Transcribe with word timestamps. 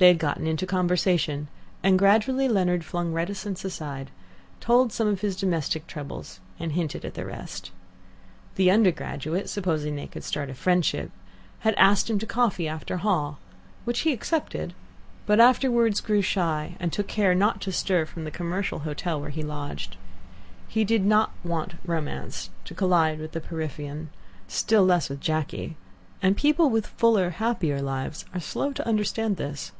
They 0.00 0.08
had 0.08 0.18
got 0.18 0.38
into 0.38 0.64
conversation, 0.64 1.48
and 1.82 1.98
gradually 1.98 2.48
Leonard 2.48 2.86
flung 2.86 3.12
reticence 3.12 3.66
aside, 3.66 4.10
told 4.58 4.94
some 4.94 5.06
of 5.06 5.20
his 5.20 5.36
domestic 5.36 5.86
troubles, 5.86 6.40
and 6.58 6.72
hinted 6.72 7.04
at 7.04 7.12
the 7.12 7.26
rest. 7.26 7.70
The 8.54 8.70
undergraduate, 8.70 9.50
supposing 9.50 9.96
they 9.96 10.06
could 10.06 10.24
start 10.24 10.48
a 10.48 10.54
friendship, 10.54 11.10
asked 11.62 12.08
him 12.08 12.18
to 12.18 12.24
"coffee 12.24 12.66
after 12.66 12.96
hall," 12.96 13.40
which 13.84 13.98
he 13.98 14.12
accepted, 14.14 14.72
but 15.26 15.38
afterwards 15.38 16.00
grew 16.00 16.22
shy, 16.22 16.76
and 16.80 16.90
took 16.94 17.06
care 17.06 17.34
not 17.34 17.60
to 17.60 17.70
stir 17.70 18.06
from 18.06 18.24
the 18.24 18.30
commercial 18.30 18.78
hotel 18.78 19.20
where 19.20 19.28
he 19.28 19.42
lodged. 19.42 19.98
He 20.66 20.82
did 20.82 21.04
not 21.04 21.30
want 21.44 21.74
Romance 21.84 22.48
to 22.64 22.74
collide 22.74 23.18
with 23.18 23.32
the 23.32 23.40
Porphyrion, 23.42 24.08
still 24.48 24.86
less 24.86 25.10
with 25.10 25.20
Jacky, 25.20 25.76
and 26.22 26.38
people 26.38 26.70
with 26.70 26.86
fuller, 26.86 27.28
happier 27.32 27.82
lives 27.82 28.24
are 28.32 28.40
slow 28.40 28.72
to 28.72 28.88
understand 28.88 29.36
this. 29.36 29.72